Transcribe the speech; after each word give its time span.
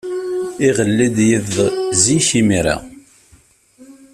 Iɣelli-d 0.67 1.17
yiḍ 1.29 1.51
zik 2.03 2.29
imir-a. 2.39 2.75